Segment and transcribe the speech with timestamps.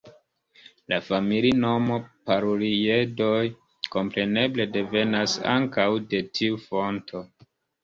[0.93, 1.97] La familinomo,
[2.29, 3.43] Paruliedoj,
[3.97, 7.25] kompreneble devenas ankaŭ de tiu fonto.